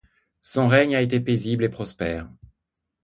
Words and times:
Son 0.41 0.67
règne 0.67 0.95
a 0.95 1.01
été 1.03 1.19
paisible 1.19 1.63
et 1.63 1.69
prospère. 1.69 2.27